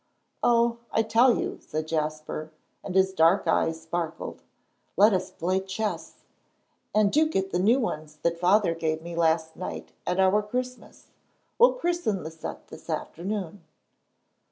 [0.41, 2.51] "Oh, I tell you," said Jasper,
[2.83, 4.41] and his dark eyes sparkled,
[4.97, 6.23] "let us play chess.
[6.95, 11.11] And do get the new ones that Father gave me last night at our Christmas.
[11.59, 13.63] We'll christen the set this afternoon."